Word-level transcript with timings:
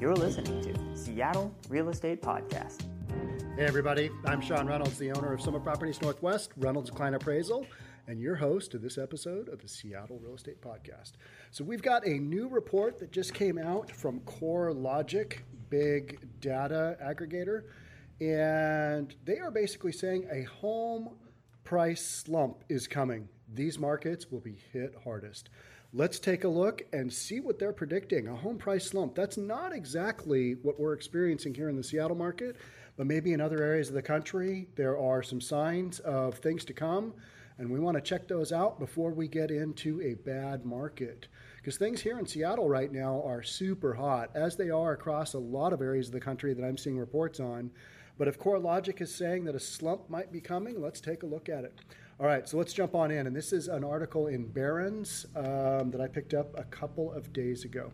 You're 0.00 0.14
listening 0.14 0.60
to 0.62 0.96
Seattle 0.96 1.54
Real 1.68 1.88
Estate 1.88 2.20
Podcast. 2.20 2.82
Hey, 3.56 3.64
everybody. 3.64 4.10
I'm 4.26 4.40
Sean 4.40 4.66
Reynolds, 4.66 4.98
the 4.98 5.12
owner 5.12 5.32
of 5.32 5.40
Summit 5.40 5.62
Properties 5.62 6.02
Northwest, 6.02 6.50
Reynolds 6.56 6.90
Klein 6.90 7.14
Appraisal, 7.14 7.66
and 8.06 8.20
your 8.20 8.34
host 8.34 8.74
of 8.74 8.82
this 8.82 8.98
episode 8.98 9.48
of 9.48 9.62
the 9.62 9.68
Seattle 9.68 10.18
Real 10.18 10.34
Estate 10.34 10.60
Podcast. 10.60 11.12
So, 11.50 11.64
we've 11.64 11.82
got 11.82 12.06
a 12.06 12.18
new 12.18 12.48
report 12.48 12.98
that 12.98 13.12
just 13.12 13.32
came 13.32 13.56
out 13.56 13.90
from 13.90 14.20
CoreLogic, 14.20 15.38
big 15.70 16.18
data 16.40 16.96
aggregator, 17.02 17.62
and 18.20 19.14
they 19.24 19.38
are 19.38 19.50
basically 19.50 19.92
saying 19.92 20.26
a 20.30 20.42
home 20.42 21.10
price 21.62 22.04
slump 22.04 22.64
is 22.68 22.86
coming. 22.86 23.28
These 23.52 23.78
markets 23.78 24.30
will 24.30 24.40
be 24.40 24.58
hit 24.72 24.94
hardest. 25.04 25.48
Let's 25.96 26.18
take 26.18 26.42
a 26.42 26.48
look 26.48 26.82
and 26.92 27.12
see 27.12 27.38
what 27.38 27.60
they're 27.60 27.72
predicting. 27.72 28.26
A 28.26 28.34
home 28.34 28.58
price 28.58 28.84
slump. 28.84 29.14
That's 29.14 29.36
not 29.36 29.72
exactly 29.72 30.54
what 30.54 30.80
we're 30.80 30.92
experiencing 30.92 31.54
here 31.54 31.68
in 31.68 31.76
the 31.76 31.84
Seattle 31.84 32.16
market, 32.16 32.56
but 32.96 33.06
maybe 33.06 33.32
in 33.32 33.40
other 33.40 33.62
areas 33.62 33.90
of 33.90 33.94
the 33.94 34.02
country, 34.02 34.66
there 34.74 34.98
are 34.98 35.22
some 35.22 35.40
signs 35.40 36.00
of 36.00 36.38
things 36.38 36.64
to 36.64 36.72
come, 36.72 37.14
and 37.58 37.70
we 37.70 37.78
want 37.78 37.96
to 37.96 38.00
check 38.00 38.26
those 38.26 38.50
out 38.50 38.80
before 38.80 39.12
we 39.12 39.28
get 39.28 39.52
into 39.52 40.02
a 40.02 40.14
bad 40.14 40.66
market. 40.66 41.28
Because 41.58 41.76
things 41.76 42.00
here 42.00 42.18
in 42.18 42.26
Seattle 42.26 42.68
right 42.68 42.90
now 42.90 43.22
are 43.24 43.44
super 43.44 43.94
hot, 43.94 44.30
as 44.34 44.56
they 44.56 44.70
are 44.70 44.94
across 44.94 45.34
a 45.34 45.38
lot 45.38 45.72
of 45.72 45.80
areas 45.80 46.08
of 46.08 46.12
the 46.14 46.18
country 46.18 46.54
that 46.54 46.64
I'm 46.64 46.76
seeing 46.76 46.98
reports 46.98 47.38
on. 47.38 47.70
But 48.18 48.26
if 48.26 48.40
CoreLogic 48.40 49.00
is 49.00 49.14
saying 49.14 49.44
that 49.44 49.54
a 49.54 49.60
slump 49.60 50.10
might 50.10 50.32
be 50.32 50.40
coming, 50.40 50.82
let's 50.82 51.00
take 51.00 51.22
a 51.22 51.26
look 51.26 51.48
at 51.48 51.62
it. 51.62 51.78
All 52.20 52.26
right, 52.26 52.48
so 52.48 52.56
let's 52.58 52.72
jump 52.72 52.94
on 52.94 53.10
in. 53.10 53.26
And 53.26 53.34
this 53.34 53.52
is 53.52 53.66
an 53.66 53.82
article 53.82 54.28
in 54.28 54.46
Barron's 54.46 55.26
um, 55.34 55.90
that 55.90 56.00
I 56.00 56.06
picked 56.06 56.32
up 56.32 56.56
a 56.56 56.62
couple 56.62 57.12
of 57.12 57.32
days 57.32 57.64
ago. 57.64 57.90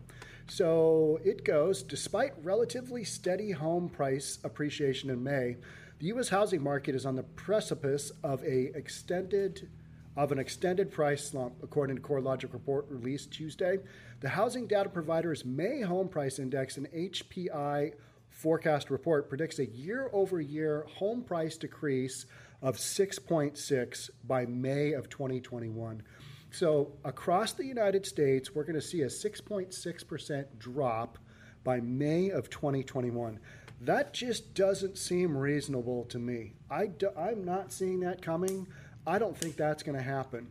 So 0.47 1.19
it 1.23 1.43
goes 1.43 1.81
Despite 1.81 2.33
relatively 2.43 3.03
steady 3.03 3.49
home 3.49 3.89
price 3.89 4.37
appreciation 4.43 5.09
in 5.09 5.23
May, 5.23 5.57
the 5.97 6.07
U.S. 6.07 6.29
housing 6.29 6.61
market 6.61 6.93
is 6.93 7.03
on 7.05 7.15
the 7.15 7.23
precipice 7.23 8.11
of 8.23 8.43
a 8.43 8.71
extended 8.77 9.69
of 10.17 10.31
an 10.31 10.37
extended 10.39 10.91
price 10.91 11.29
slump, 11.29 11.53
according 11.63 11.95
to 11.95 12.01
CoreLogic 12.01 12.53
report 12.53 12.85
released 12.89 13.31
Tuesday. 13.31 13.77
The 14.19 14.29
housing 14.29 14.67
data 14.67 14.89
provider's 14.89 15.45
May 15.45 15.81
home 15.81 16.09
price 16.09 16.37
index 16.37 16.77
and 16.77 16.91
HPI 16.91 17.93
forecast 18.29 18.89
report 18.89 19.29
predicts 19.29 19.59
a 19.59 19.65
year 19.65 20.09
over 20.13 20.41
year 20.41 20.85
home 20.89 21.23
price 21.23 21.57
decrease 21.57 22.25
of 22.61 22.77
6.6 22.77 24.09
by 24.25 24.45
May 24.45 24.93
of 24.93 25.09
2021. 25.09 26.03
So 26.51 26.91
across 27.05 27.53
the 27.53 27.65
United 27.65 28.05
States, 28.05 28.53
we're 28.53 28.63
going 28.63 28.75
to 28.75 28.81
see 28.81 29.01
a 29.01 29.07
6.6% 29.07 30.45
drop 30.59 31.17
by 31.63 31.79
May 31.79 32.29
of 32.29 32.49
2021. 32.49 33.39
That 33.81 34.13
just 34.13 34.53
doesn't 34.53 34.97
seem 34.97 35.35
reasonable 35.35 36.05
to 36.05 36.19
me. 36.19 36.53
I 36.69 36.87
do, 36.87 37.09
I'm 37.17 37.43
not 37.43 37.71
seeing 37.71 38.01
that 38.01 38.21
coming. 38.21 38.67
I 39.07 39.17
don't 39.17 39.35
think 39.35 39.55
that's 39.55 39.81
going 39.81 39.97
to 39.97 40.03
happen. 40.03 40.47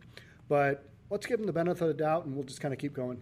But 0.48 0.84
let's 1.10 1.26
give 1.26 1.38
them 1.38 1.46
the 1.46 1.52
benefit 1.52 1.82
of 1.82 1.88
the 1.88 1.94
doubt 1.94 2.24
and 2.24 2.34
we'll 2.34 2.44
just 2.44 2.60
kind 2.60 2.74
of 2.74 2.80
keep 2.80 2.94
going. 2.94 3.20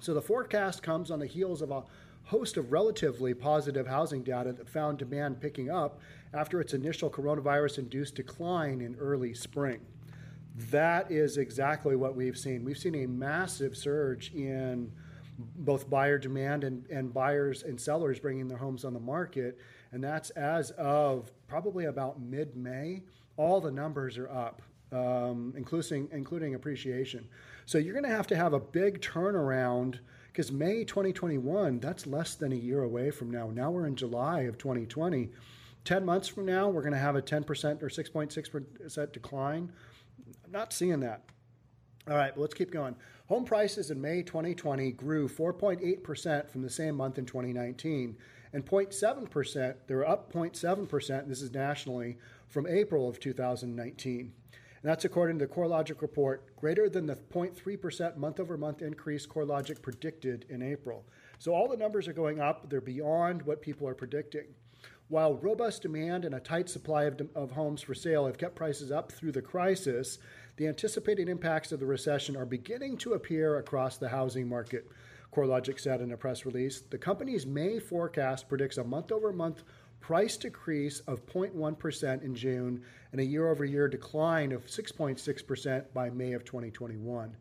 So 0.00 0.14
the 0.14 0.22
forecast 0.22 0.82
comes 0.82 1.10
on 1.10 1.18
the 1.18 1.26
heels 1.26 1.62
of 1.62 1.70
a 1.70 1.84
host 2.28 2.58
of 2.58 2.70
relatively 2.70 3.32
positive 3.32 3.86
housing 3.86 4.22
data 4.22 4.52
that 4.52 4.68
found 4.68 4.98
demand 4.98 5.40
picking 5.40 5.70
up 5.70 5.98
after 6.34 6.60
its 6.60 6.74
initial 6.74 7.08
coronavirus 7.08 7.78
induced 7.78 8.14
decline 8.14 8.82
in 8.82 8.94
early 8.96 9.32
spring. 9.32 9.80
That 10.70 11.10
is 11.10 11.38
exactly 11.38 11.96
what 11.96 12.14
we've 12.14 12.36
seen. 12.36 12.64
We've 12.64 12.76
seen 12.76 12.96
a 12.96 13.06
massive 13.06 13.74
surge 13.74 14.34
in 14.34 14.92
both 15.38 15.88
buyer 15.88 16.18
demand 16.18 16.64
and, 16.64 16.86
and 16.90 17.14
buyers 17.14 17.62
and 17.62 17.80
sellers 17.80 18.18
bringing 18.18 18.46
their 18.46 18.58
homes 18.58 18.84
on 18.84 18.92
the 18.92 19.00
market. 19.00 19.58
And 19.92 20.04
that's 20.04 20.28
as 20.30 20.70
of 20.72 21.30
probably 21.46 21.86
about 21.86 22.20
mid 22.20 22.56
May. 22.56 23.04
All 23.38 23.58
the 23.58 23.70
numbers 23.70 24.18
are 24.18 24.28
up. 24.28 24.60
Um, 24.90 25.52
including 25.54 26.08
including 26.12 26.54
appreciation. 26.54 27.28
So 27.66 27.76
you're 27.76 27.92
going 27.92 28.08
to 28.08 28.16
have 28.16 28.26
to 28.28 28.36
have 28.36 28.54
a 28.54 28.58
big 28.58 29.02
turnaround 29.02 29.98
because 30.38 30.52
May 30.52 30.84
2021, 30.84 31.80
that's 31.80 32.06
less 32.06 32.36
than 32.36 32.52
a 32.52 32.54
year 32.54 32.84
away 32.84 33.10
from 33.10 33.28
now. 33.28 33.50
Now 33.52 33.72
we're 33.72 33.88
in 33.88 33.96
July 33.96 34.42
of 34.42 34.56
2020. 34.56 35.30
10 35.84 36.04
months 36.04 36.28
from 36.28 36.46
now, 36.46 36.68
we're 36.68 36.82
going 36.82 36.92
to 36.92 36.98
have 37.00 37.16
a 37.16 37.22
10% 37.22 37.82
or 37.82 37.88
6.6% 37.88 39.12
decline. 39.12 39.72
I'm 40.44 40.52
not 40.52 40.72
seeing 40.72 41.00
that. 41.00 41.24
All 42.08 42.14
right, 42.14 42.32
but 42.32 42.40
let's 42.40 42.54
keep 42.54 42.70
going. 42.70 42.94
Home 43.26 43.44
prices 43.44 43.90
in 43.90 44.00
May 44.00 44.22
2020 44.22 44.92
grew 44.92 45.28
4.8% 45.28 46.48
from 46.48 46.62
the 46.62 46.70
same 46.70 46.94
month 46.94 47.18
in 47.18 47.26
2019 47.26 48.16
and 48.52 48.64
0.7%, 48.64 49.74
they 49.88 49.94
were 49.96 50.08
up 50.08 50.32
0.7%, 50.32 51.26
this 51.26 51.42
is 51.42 51.52
nationally, 51.52 52.16
from 52.46 52.68
April 52.68 53.08
of 53.08 53.18
2019. 53.18 54.32
And 54.82 54.90
that's 54.90 55.04
according 55.04 55.38
to 55.38 55.46
the 55.46 55.52
CoreLogic 55.52 56.02
report, 56.02 56.54
greater 56.56 56.88
than 56.88 57.06
the 57.06 57.16
0.3% 57.16 58.16
month 58.16 58.38
over 58.38 58.56
month 58.56 58.80
increase 58.82 59.26
CoreLogic 59.26 59.82
predicted 59.82 60.46
in 60.48 60.62
April. 60.62 61.04
So 61.38 61.52
all 61.52 61.68
the 61.68 61.76
numbers 61.76 62.06
are 62.06 62.12
going 62.12 62.40
up, 62.40 62.70
they're 62.70 62.80
beyond 62.80 63.42
what 63.42 63.60
people 63.60 63.88
are 63.88 63.94
predicting. 63.94 64.46
While 65.08 65.36
robust 65.36 65.82
demand 65.82 66.24
and 66.24 66.34
a 66.34 66.40
tight 66.40 66.68
supply 66.68 67.04
of, 67.04 67.20
of 67.34 67.52
homes 67.52 67.82
for 67.82 67.94
sale 67.94 68.26
have 68.26 68.38
kept 68.38 68.54
prices 68.54 68.92
up 68.92 69.10
through 69.10 69.32
the 69.32 69.42
crisis, 69.42 70.18
the 70.56 70.68
anticipated 70.68 71.28
impacts 71.28 71.72
of 71.72 71.80
the 71.80 71.86
recession 71.86 72.36
are 72.36 72.44
beginning 72.44 72.98
to 72.98 73.14
appear 73.14 73.56
across 73.56 73.96
the 73.96 74.10
housing 74.10 74.48
market. 74.48 74.86
CoreLogic 75.32 75.80
said 75.80 76.00
in 76.00 76.12
a 76.12 76.16
press 76.16 76.44
release. 76.44 76.80
The 76.80 76.98
company's 76.98 77.46
May 77.46 77.78
forecast 77.78 78.48
predicts 78.48 78.76
a 78.76 78.84
month 78.84 79.12
over 79.12 79.32
month 79.32 79.62
price 80.00 80.36
decrease 80.36 81.00
of 81.00 81.26
0.1% 81.26 82.22
in 82.22 82.34
June 82.34 82.82
and 83.12 83.20
a 83.20 83.24
year 83.24 83.50
over 83.50 83.64
year 83.64 83.88
decline 83.88 84.52
of 84.52 84.66
6.6% 84.66 85.84
by 85.92 86.10
May 86.10 86.32
of 86.32 86.44
2021. 86.44 87.36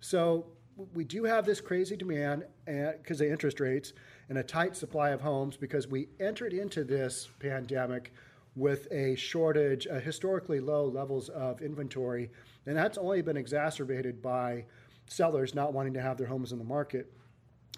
So 0.00 0.46
we 0.94 1.04
do 1.04 1.24
have 1.24 1.44
this 1.44 1.60
crazy 1.60 1.96
demand 1.96 2.44
eh, 2.66 2.92
because 3.02 3.20
of 3.20 3.28
interest 3.28 3.60
rates 3.60 3.92
and 4.28 4.38
a 4.38 4.42
tight 4.42 4.76
supply 4.76 5.10
of 5.10 5.20
homes 5.20 5.56
because 5.56 5.88
we 5.88 6.08
entered 6.20 6.52
into 6.52 6.84
this 6.84 7.28
pandemic 7.40 8.12
with 8.54 8.88
a 8.90 9.14
shortage, 9.16 9.86
historically 10.02 10.60
low 10.60 10.86
levels 10.86 11.28
of 11.28 11.62
inventory, 11.62 12.30
and 12.66 12.76
that's 12.76 12.98
only 12.98 13.22
been 13.22 13.36
exacerbated 13.36 14.20
by 14.20 14.64
sellers 15.06 15.54
not 15.54 15.72
wanting 15.72 15.94
to 15.94 16.02
have 16.02 16.16
their 16.16 16.26
homes 16.26 16.52
in 16.52 16.58
the 16.58 16.64
market. 16.64 17.12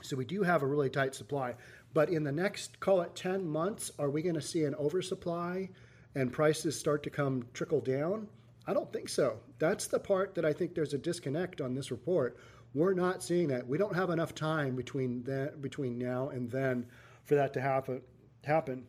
So 0.03 0.17
we 0.17 0.25
do 0.25 0.43
have 0.43 0.63
a 0.63 0.67
really 0.67 0.89
tight 0.89 1.15
supply. 1.15 1.55
But 1.93 2.11
in 2.11 2.25
the 2.25 2.33
next, 2.33 2.78
call 2.81 3.01
it 3.01 3.15
10 3.15 3.47
months, 3.47 3.91
are 3.99 4.11
we 4.11 4.23
going 4.23 4.34
to 4.34 4.41
see 4.41 4.65
an 4.65 4.75
oversupply 4.77 5.71
and 6.15 6.33
prices 6.33 6.78
start 6.78 7.03
to 7.05 7.11
come 7.11 7.45
trickle 7.53 7.81
down? 7.81 8.28
I 8.67 8.75
don't 8.75 8.93
think 8.93 9.09
so. 9.09 9.39
That's 9.59 9.87
the 9.87 9.99
part 9.99 10.34
that 10.34 10.45
I 10.45 10.53
think 10.53 10.75
there's 10.75 10.95
a 10.95 10.99
disconnect 10.99 11.61
on 11.61 11.75
this 11.75 11.91
report. 11.91 12.37
We're 12.75 12.95
not 12.95 13.23
seeing 13.23 13.49
that. 13.49 13.67
We 13.67 13.78
don't 13.78 13.97
have 13.97 14.11
enough 14.11 14.34
time 14.34 14.77
between 14.77 15.25
that 15.25 15.61
between 15.61 15.99
now 15.99 16.28
and 16.28 16.49
then 16.49 16.87
for 17.25 17.34
that 17.34 17.53
to 17.55 17.61
happen 17.61 18.01
happen. 18.45 18.84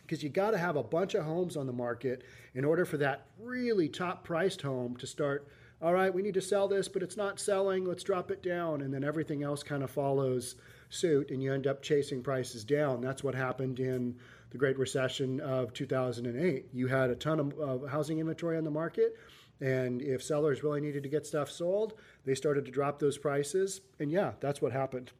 Because 0.00 0.24
you 0.24 0.28
got 0.28 0.50
to 0.50 0.58
have 0.58 0.74
a 0.74 0.82
bunch 0.82 1.14
of 1.14 1.24
homes 1.24 1.56
on 1.56 1.66
the 1.66 1.72
market 1.72 2.24
in 2.54 2.64
order 2.64 2.84
for 2.84 2.96
that 2.96 3.26
really 3.38 3.88
top 3.88 4.24
priced 4.24 4.62
home 4.62 4.96
to 4.96 5.06
start 5.06 5.48
all 5.82 5.92
right, 5.92 6.14
we 6.14 6.22
need 6.22 6.34
to 6.34 6.40
sell 6.40 6.68
this, 6.68 6.86
but 6.86 7.02
it's 7.02 7.16
not 7.16 7.40
selling. 7.40 7.84
Let's 7.84 8.04
drop 8.04 8.30
it 8.30 8.40
down. 8.40 8.82
And 8.82 8.94
then 8.94 9.02
everything 9.02 9.42
else 9.42 9.64
kind 9.64 9.82
of 9.82 9.90
follows 9.90 10.54
suit, 10.92 11.30
and 11.30 11.42
you 11.42 11.52
end 11.52 11.66
up 11.66 11.82
chasing 11.82 12.22
prices 12.22 12.64
down. 12.64 13.00
That's 13.00 13.24
what 13.24 13.34
happened 13.34 13.80
in 13.80 14.16
the 14.50 14.58
Great 14.58 14.78
Recession 14.78 15.40
of 15.40 15.72
2008. 15.72 16.66
You 16.72 16.86
had 16.86 17.10
a 17.10 17.14
ton 17.14 17.40
of, 17.40 17.58
of 17.58 17.88
housing 17.88 18.18
inventory 18.18 18.58
on 18.58 18.64
the 18.64 18.70
market. 18.70 19.16
And 19.60 20.02
if 20.02 20.22
sellers 20.22 20.62
really 20.62 20.80
needed 20.80 21.02
to 21.04 21.08
get 21.08 21.26
stuff 21.26 21.50
sold, 21.50 21.94
they 22.24 22.34
started 22.34 22.64
to 22.66 22.70
drop 22.70 22.98
those 22.98 23.16
prices. 23.16 23.80
And 24.00 24.10
yeah, 24.10 24.32
that's 24.40 24.60
what 24.60 24.72
happened. 24.72 25.12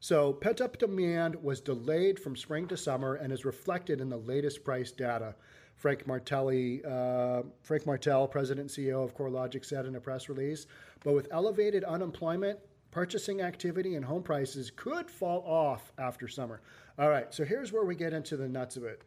So 0.00 0.32
pent 0.32 0.60
up 0.60 0.78
demand 0.78 1.36
was 1.36 1.60
delayed 1.60 2.18
from 2.18 2.36
spring 2.36 2.66
to 2.68 2.76
summer 2.76 3.14
and 3.14 3.32
is 3.32 3.44
reflected 3.44 4.00
in 4.00 4.08
the 4.08 4.16
latest 4.16 4.64
price 4.64 4.90
data. 4.90 5.36
Frank 5.76 6.06
Martelli, 6.06 6.84
uh, 6.84 7.42
Frank 7.62 7.86
Martell, 7.86 8.28
president 8.28 8.76
and 8.76 8.86
CEO 8.86 9.02
of 9.02 9.16
CoreLogic, 9.16 9.64
said 9.64 9.86
in 9.86 9.96
a 9.96 10.00
press 10.00 10.28
release. 10.28 10.66
But 11.04 11.14
with 11.14 11.28
elevated 11.30 11.84
unemployment, 11.84 12.58
purchasing 12.92 13.40
activity 13.40 13.96
and 13.96 14.04
home 14.04 14.22
prices 14.22 14.70
could 14.70 15.10
fall 15.10 15.42
off 15.44 15.92
after 15.98 16.28
summer. 16.28 16.60
All 16.98 17.08
right, 17.08 17.34
so 17.34 17.44
here's 17.44 17.72
where 17.72 17.84
we 17.84 17.96
get 17.96 18.12
into 18.12 18.36
the 18.36 18.48
nuts 18.48 18.76
of 18.76 18.84
it. 18.84 19.02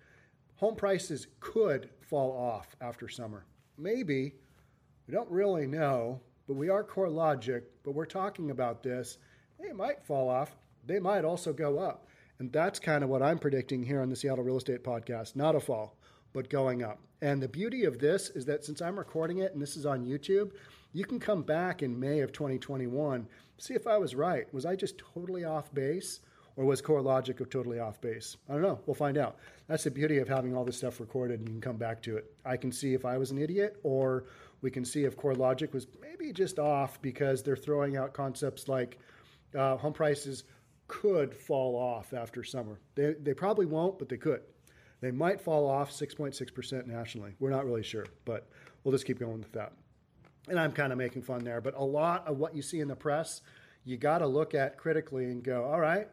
Home 0.58 0.76
prices 0.76 1.28
could 1.40 1.90
fall 2.02 2.32
off 2.32 2.76
after 2.82 3.08
summer. 3.08 3.46
Maybe. 3.78 4.34
We 5.08 5.14
don't 5.14 5.30
really 5.30 5.68
know, 5.68 6.20
but 6.48 6.56
we 6.56 6.68
are 6.70 6.84
CoreLogic, 6.84 7.62
but 7.84 7.92
we're 7.92 8.06
talking 8.06 8.52
about 8.52 8.84
this. 8.84 9.20
They 9.60 9.72
might 9.72 10.04
fall 10.04 10.30
off. 10.30 10.56
They 10.86 11.00
might 11.00 11.24
also 11.24 11.54
go 11.54 11.80
up. 11.80 12.08
And 12.40 12.52
that's 12.52 12.80
kind 12.80 13.04
of 13.04 13.10
what 13.10 13.22
I'm 13.22 13.38
predicting 13.38 13.84
here 13.84 14.02
on 14.02 14.10
the 14.10 14.16
Seattle 14.16 14.44
Real 14.44 14.58
Estate 14.58 14.84
Podcast. 14.84 15.36
Not 15.36 15.56
a 15.56 15.60
fall 15.60 15.96
but 16.36 16.50
going 16.50 16.84
up. 16.84 17.00
And 17.22 17.42
the 17.42 17.48
beauty 17.48 17.86
of 17.86 17.98
this 17.98 18.30
is 18.32 18.46
that 18.46 18.66
since 18.66 18.82
I'm 18.82 19.00
recording 19.00 19.38
it 19.38 19.54
and 19.54 19.62
this 19.62 19.78
is 19.78 19.86
on 19.86 20.06
YouTube, 20.06 20.52
you 20.96 21.04
can 21.04 21.20
come 21.20 21.42
back 21.42 21.84
in 21.84 22.00
May 22.00 22.22
of 22.22 22.32
2021, 22.32 23.28
see 23.58 23.74
if 23.74 23.86
I 23.86 23.98
was 23.98 24.16
right. 24.16 24.52
Was 24.54 24.66
I 24.66 24.78
just 24.78 24.98
totally 24.98 25.44
off 25.44 25.74
base? 25.74 26.22
Or 26.56 26.64
was 26.64 26.82
CoreLogic 26.82 27.50
totally 27.50 27.80
off 27.80 28.00
base? 28.00 28.38
I 28.48 28.54
don't 28.54 28.62
know. 28.62 28.80
We'll 28.86 28.94
find 28.96 29.18
out. 29.18 29.36
That's 29.68 29.84
the 29.84 29.92
beauty 29.92 30.20
of 30.20 30.30
having 30.30 30.56
all 30.56 30.64
this 30.64 30.78
stuff 30.78 31.02
recorded 31.02 31.42
and 31.42 31.50
you 31.50 31.56
can 31.56 31.62
come 31.62 31.76
back 31.76 32.02
to 32.04 32.16
it. 32.16 32.34
I 32.46 32.56
can 32.56 32.72
see 32.72 32.94
if 32.94 33.04
I 33.04 33.18
was 33.18 33.32
an 33.32 33.38
idiot, 33.38 33.76
or 33.84 34.28
we 34.62 34.72
can 34.72 34.86
see 34.86 35.04
if 35.04 35.18
CoreLogic 35.18 35.74
was 35.74 35.86
maybe 36.02 36.32
just 36.32 36.60
off 36.60 37.02
because 37.02 37.44
they're 37.44 37.58
throwing 37.58 37.98
out 37.98 38.14
concepts 38.14 38.70
like 38.70 38.98
uh, 39.54 39.76
home 39.76 39.92
prices 39.92 40.46
could 40.88 41.36
fall 41.36 41.76
off 41.76 42.14
after 42.14 42.42
summer. 42.42 42.80
They, 42.96 43.16
they 43.22 43.34
probably 43.34 43.66
won't, 43.66 44.00
but 44.00 44.08
they 44.08 44.18
could. 44.18 44.44
They 45.02 45.12
might 45.12 45.42
fall 45.42 45.70
off 45.70 45.92
6.6% 45.92 46.88
nationally. 46.88 47.34
We're 47.42 47.50
not 47.50 47.66
really 47.66 47.84
sure, 47.84 48.06
but 48.24 48.48
we'll 48.86 48.94
just 48.94 49.06
keep 49.06 49.20
going 49.20 49.40
with 49.40 49.52
that. 49.52 49.74
And 50.48 50.60
I'm 50.60 50.72
kind 50.72 50.92
of 50.92 50.98
making 50.98 51.24
fun 51.24 51.44
there, 51.44 51.60
but 51.62 51.74
a 51.76 51.84
lot 51.84 52.28
of 52.28 52.38
what 52.38 52.56
you 52.56 52.62
see 52.62 52.80
in 52.80 52.88
the 52.88 52.96
press, 52.96 53.42
you 53.84 53.98
got 53.98 54.20
to 54.20 54.28
look 54.28 54.54
at 54.54 54.78
critically 54.78 55.26
and 55.26 55.44
go, 55.44 55.64
all 55.66 55.80
right, 55.80 56.08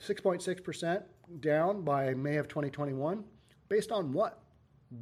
6.6% 0.00 1.02
down 1.40 1.82
by 1.82 2.14
May 2.14 2.36
of 2.36 2.48
2021. 2.48 3.24
Based 3.68 3.92
on 3.92 4.12
what? 4.12 4.40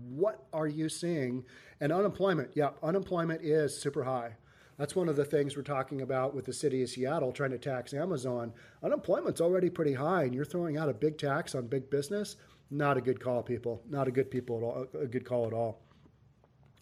What 0.08 0.46
are 0.52 0.66
you 0.66 0.88
seeing? 0.88 1.44
And 1.80 1.92
unemployment, 1.92 2.50
yeah, 2.54 2.70
unemployment 2.82 3.42
is 3.42 3.76
super 3.76 4.04
high. 4.04 4.36
That's 4.78 4.94
one 4.94 5.08
of 5.08 5.16
the 5.16 5.24
things 5.24 5.56
we're 5.56 5.62
talking 5.62 6.02
about 6.02 6.34
with 6.34 6.44
the 6.44 6.52
city 6.52 6.82
of 6.82 6.90
Seattle 6.90 7.32
trying 7.32 7.52
to 7.52 7.58
tax 7.58 7.94
Amazon. 7.94 8.52
Unemployment's 8.82 9.40
already 9.40 9.70
pretty 9.70 9.94
high, 9.94 10.24
and 10.24 10.34
you're 10.34 10.44
throwing 10.44 10.76
out 10.76 10.88
a 10.88 10.94
big 10.94 11.16
tax 11.16 11.54
on 11.54 11.66
big 11.66 11.88
business. 11.88 12.36
Not 12.70 12.96
a 12.96 13.00
good 13.00 13.20
call, 13.20 13.42
people. 13.42 13.82
Not 13.88 14.08
a 14.08 14.10
good 14.10 14.30
people 14.30 14.58
at 14.58 14.62
all. 14.62 15.02
A 15.02 15.06
good 15.06 15.24
call 15.24 15.46
at 15.46 15.52
all. 15.52 15.85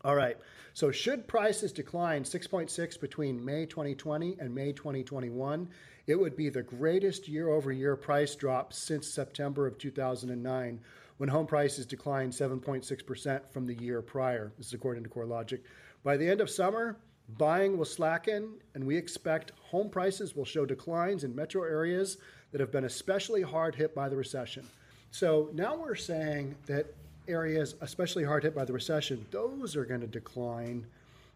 All 0.05 0.15
right. 0.15 0.37
So 0.75 0.91
should 0.91 1.27
prices 1.27 1.73
decline 1.73 2.25
6.6 2.25 3.01
between 3.01 3.43
May 3.43 3.65
2020 3.65 4.37
and 4.39 4.55
May 4.55 4.73
2021, 4.73 5.69
it 6.07 6.15
would 6.17 6.37
be 6.37 6.51
the 6.51 6.63
greatest 6.63 7.27
year-over-year 7.27 7.97
price 7.97 8.35
drop 8.35 8.75
since 8.75 9.09
September 9.09 9.67
of 9.67 9.79
2009, 9.79 10.81
when 11.17 11.29
home 11.29 11.47
prices 11.47 11.87
declined 11.87 12.33
7.6% 12.33 13.41
from 13.51 13.67
the 13.67 13.75
year 13.75 14.03
prior. 14.03 14.53
This 14.59 14.67
is 14.67 14.75
according 14.75 15.05
to 15.05 15.11
CoreLogic. 15.11 15.61
By 16.03 16.17
the 16.19 16.29
end 16.29 16.41
of 16.41 16.51
summer, 16.51 16.99
Buying 17.39 17.79
will 17.79 17.87
slacken, 17.87 18.61
and 18.75 18.85
we 18.85 18.99
expect 18.99 19.53
home 19.63 19.89
prices 19.89 20.37
will 20.37 20.45
show 20.45 20.67
declines 20.67 21.25
in 21.25 21.35
metro 21.35 21.63
areas 21.63 22.19
that 22.53 22.61
have 22.61 22.71
been 22.71 22.85
especially 22.85 23.41
hard 23.41 23.75
hit 23.75 23.95
by 23.95 24.11
the 24.11 24.17
recession. 24.17 24.69
So 25.11 25.49
now 25.55 25.75
we're 25.75 25.95
saying 25.95 26.57
that 26.67 26.93
areas 27.29 27.75
especially 27.81 28.25
hard 28.25 28.43
hit 28.43 28.55
by 28.55 28.65
the 28.65 28.73
recession, 28.73 29.25
those 29.31 29.77
are 29.77 29.85
going 29.85 30.01
to 30.01 30.07
decline. 30.07 30.87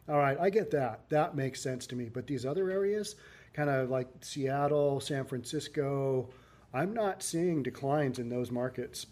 All 0.08 0.18
right, 0.18 0.38
I 0.40 0.50
get 0.50 0.70
that. 0.70 1.08
That 1.08 1.36
makes 1.36 1.60
sense 1.60 1.86
to 1.88 1.96
me. 1.96 2.08
But 2.12 2.26
these 2.26 2.46
other 2.46 2.70
areas, 2.70 3.16
kind 3.52 3.68
of 3.70 3.90
like 3.90 4.08
Seattle, 4.20 5.00
San 5.00 5.24
Francisco, 5.24 6.28
I'm 6.72 6.92
not 6.92 7.22
seeing 7.22 7.62
declines 7.62 8.18
in 8.18 8.28
those 8.28 8.50
markets. 8.50 9.06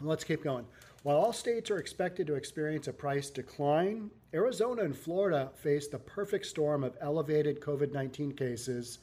Let's 0.00 0.24
keep 0.24 0.42
going. 0.42 0.66
While 1.02 1.16
all 1.16 1.32
states 1.32 1.70
are 1.70 1.78
expected 1.78 2.26
to 2.28 2.34
experience 2.34 2.88
a 2.88 2.92
price 2.92 3.28
decline, 3.28 4.10
Arizona 4.32 4.82
and 4.82 4.96
Florida 4.96 5.50
face 5.54 5.86
the 5.86 5.98
perfect 5.98 6.46
storm 6.46 6.82
of 6.82 6.96
elevated 7.00 7.60
COVID 7.60 7.92
19 7.92 8.32
cases 8.32 8.98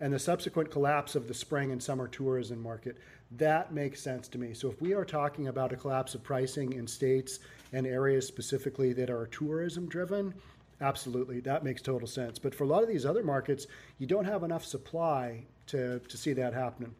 and 0.00 0.12
the 0.12 0.18
subsequent 0.18 0.70
collapse 0.70 1.14
of 1.14 1.26
the 1.26 1.34
spring 1.34 1.72
and 1.72 1.82
summer 1.82 2.06
tourism 2.06 2.62
market. 2.62 2.98
That 3.32 3.72
makes 3.72 4.00
sense 4.00 4.26
to 4.28 4.38
me. 4.38 4.54
So, 4.54 4.70
if 4.70 4.80
we 4.80 4.94
are 4.94 5.04
talking 5.04 5.48
about 5.48 5.72
a 5.72 5.76
collapse 5.76 6.14
of 6.14 6.22
pricing 6.22 6.72
in 6.72 6.86
states 6.86 7.40
and 7.72 7.86
areas 7.86 8.26
specifically 8.26 8.94
that 8.94 9.10
are 9.10 9.26
tourism 9.26 9.86
driven, 9.86 10.32
absolutely, 10.80 11.40
that 11.40 11.62
makes 11.62 11.82
total 11.82 12.08
sense. 12.08 12.38
But 12.38 12.54
for 12.54 12.64
a 12.64 12.66
lot 12.66 12.82
of 12.82 12.88
these 12.88 13.04
other 13.04 13.22
markets, 13.22 13.66
you 13.98 14.06
don't 14.06 14.24
have 14.24 14.44
enough 14.44 14.64
supply 14.64 15.44
to, 15.66 15.98
to 15.98 16.16
see 16.16 16.32
that 16.34 16.54
happening. 16.54 16.94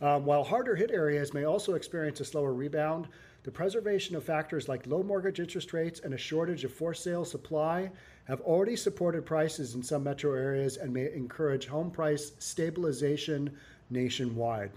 Um, 0.00 0.24
while 0.24 0.44
harder 0.44 0.76
hit 0.76 0.90
areas 0.90 1.34
may 1.34 1.44
also 1.44 1.74
experience 1.74 2.20
a 2.20 2.24
slower 2.24 2.52
rebound, 2.52 3.08
the 3.42 3.50
preservation 3.50 4.16
of 4.16 4.24
factors 4.24 4.68
like 4.68 4.86
low 4.86 5.02
mortgage 5.02 5.40
interest 5.40 5.72
rates 5.72 6.00
and 6.00 6.12
a 6.14 6.18
shortage 6.18 6.64
of 6.64 6.72
for 6.72 6.92
sale 6.92 7.24
supply 7.24 7.90
have 8.24 8.40
already 8.40 8.76
supported 8.76 9.24
prices 9.24 9.74
in 9.74 9.82
some 9.82 10.02
metro 10.02 10.34
areas 10.34 10.76
and 10.76 10.92
may 10.92 11.12
encourage 11.12 11.66
home 11.66 11.90
price 11.90 12.32
stabilization 12.40 13.56
nationwide. 13.90 14.70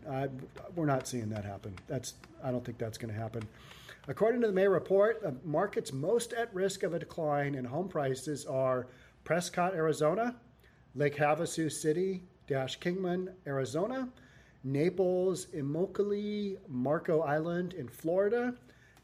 we're 0.75 0.85
not 0.85 1.07
seeing 1.07 1.29
that 1.29 1.45
happen. 1.45 1.73
That's 1.87 2.15
I 2.43 2.51
don't 2.51 2.63
think 2.63 2.77
that's 2.77 2.97
going 2.97 3.13
to 3.13 3.19
happen. 3.19 3.47
According 4.07 4.41
to 4.41 4.47
the 4.47 4.53
May 4.53 4.67
report, 4.67 5.21
the 5.21 5.35
markets 5.43 5.93
most 5.93 6.33
at 6.33 6.53
risk 6.53 6.83
of 6.83 6.93
a 6.93 6.99
decline 6.99 7.55
in 7.55 7.65
home 7.65 7.87
prices 7.87 8.45
are 8.45 8.87
Prescott, 9.23 9.75
Arizona, 9.75 10.35
Lake 10.95 11.15
Havasu 11.15 11.71
City, 11.71 12.23
Dash 12.47 12.79
Kingman, 12.79 13.29
Arizona, 13.45 14.09
Naples, 14.63 15.47
Immokalee, 15.55 16.57
Marco 16.67 17.21
Island 17.21 17.73
in 17.73 17.87
Florida, 17.87 18.55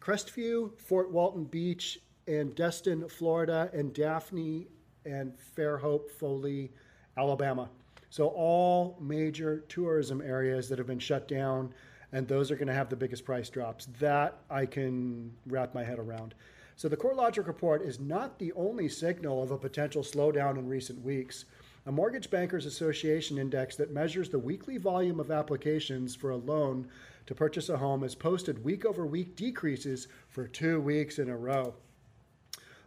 Crestview, 0.01 0.78
Fort 0.80 1.12
Walton 1.12 1.44
Beach, 1.44 2.00
and 2.28 2.56
Destin, 2.56 3.08
Florida, 3.08 3.69
and 3.74 3.94
Daphne 3.94 4.68
and 5.06 5.34
Fairhope, 5.56 6.10
Foley, 6.10 6.72
Alabama. 7.18 7.69
So, 8.16 8.28
all 8.28 8.98
major 9.02 9.66
tourism 9.68 10.22
areas 10.22 10.70
that 10.70 10.78
have 10.78 10.88
been 10.88 11.00
shut 11.00 11.28
down, 11.28 11.74
and 12.14 12.26
those 12.26 12.50
are 12.50 12.56
going 12.56 12.70
to 12.70 12.74
have 12.74 12.88
the 12.88 12.96
biggest 12.96 13.26
price 13.26 13.50
drops. 13.50 13.88
That 14.00 14.38
I 14.50 14.66
can 14.66 15.34
wrap 15.48 15.76
my 15.76 15.84
head 15.84 16.00
around. 16.00 16.34
So, 16.78 16.88
the 16.88 16.96
CoreLogic 16.96 17.46
report 17.46 17.82
is 17.82 18.00
not 18.00 18.40
the 18.40 18.54
only 18.54 18.88
signal 18.88 19.44
of 19.44 19.52
a 19.52 19.58
potential 19.58 20.02
slowdown 20.02 20.58
in 20.58 20.66
recent 20.70 21.04
weeks 21.04 21.44
a 21.86 21.92
Mortgage 21.92 22.30
Bankers 22.30 22.66
Association 22.66 23.38
index 23.38 23.76
that 23.76 23.92
measures 23.92 24.30
the 24.30 24.40
weekly 24.40 24.78
volume 24.78 25.20
of 25.20 25.30
applications 25.30 26.16
for 26.16 26.30
a 26.30 26.38
loan 26.38 26.88
to 27.26 27.36
purchase 27.36 27.68
a 27.68 27.76
home 27.76 28.02
has 28.04 28.16
posted 28.16 28.64
week 28.64 28.86
over 28.86 29.06
week 29.06 29.36
decreases 29.36 30.08
for 30.30 30.48
two 30.48 30.80
weeks 30.80 31.20
in 31.20 31.28
a 31.28 31.36
row, 31.36 31.74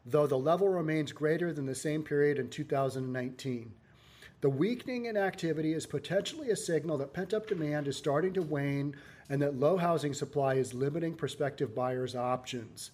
though 0.06 0.26
the 0.26 0.38
level 0.38 0.70
remains 0.70 1.12
greater 1.12 1.52
than 1.52 1.66
the 1.66 1.74
same 1.74 2.02
period 2.02 2.38
in 2.38 2.48
2019. 2.48 3.74
The 4.40 4.48
weakening 4.48 5.06
in 5.06 5.16
activity 5.16 5.72
is 5.72 5.84
potentially 5.84 6.50
a 6.50 6.56
signal 6.56 6.96
that 6.98 7.12
pent 7.12 7.34
up 7.34 7.48
demand 7.48 7.88
is 7.88 7.96
starting 7.96 8.32
to 8.34 8.42
wane 8.42 8.94
and 9.28 9.42
that 9.42 9.58
low 9.58 9.76
housing 9.76 10.14
supply 10.14 10.54
is 10.54 10.72
limiting 10.72 11.14
prospective 11.14 11.74
buyers' 11.74 12.14
options. 12.14 12.92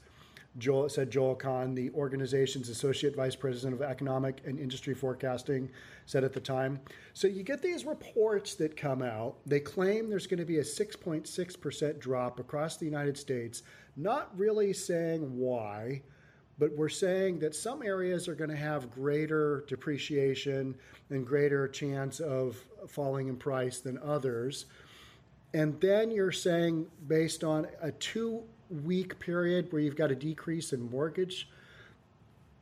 Joel 0.56 0.88
said 0.88 1.10
Joel 1.10 1.34
Kan, 1.34 1.74
the 1.74 1.90
organization's 1.90 2.70
associate 2.70 3.14
vice 3.14 3.36
president 3.36 3.74
of 3.74 3.82
economic 3.82 4.40
and 4.46 4.58
industry 4.58 4.94
forecasting, 4.94 5.68
said 6.06 6.24
at 6.24 6.32
the 6.32 6.40
time. 6.40 6.80
So 7.12 7.28
you 7.28 7.42
get 7.42 7.60
these 7.60 7.84
reports 7.84 8.54
that 8.54 8.74
come 8.74 9.02
out. 9.02 9.36
They 9.44 9.60
claim 9.60 10.08
there's 10.08 10.28
going 10.28 10.38
to 10.38 10.46
be 10.46 10.60
a 10.60 10.64
6.6% 10.64 11.98
drop 11.98 12.40
across 12.40 12.78
the 12.78 12.86
United 12.86 13.18
States, 13.18 13.64
not 13.96 14.30
really 14.38 14.72
saying 14.72 15.36
why, 15.36 16.02
but 16.58 16.74
we're 16.76 16.88
saying 16.88 17.40
that 17.40 17.54
some 17.54 17.82
areas 17.82 18.28
are 18.28 18.34
going 18.34 18.50
to 18.50 18.56
have 18.56 18.90
greater 18.90 19.64
depreciation 19.66 20.74
and 21.10 21.26
greater 21.26 21.66
chance 21.68 22.20
of 22.20 22.56
falling 22.88 23.28
in 23.28 23.36
price 23.36 23.80
than 23.80 23.98
others. 23.98 24.66
And 25.52 25.80
then 25.80 26.10
you're 26.10 26.32
saying, 26.32 26.86
based 27.06 27.44
on 27.44 27.66
a 27.80 27.92
two 27.92 28.42
week 28.82 29.18
period 29.18 29.72
where 29.72 29.82
you've 29.82 29.96
got 29.96 30.10
a 30.10 30.14
decrease 30.14 30.72
in 30.72 30.90
mortgage, 30.90 31.48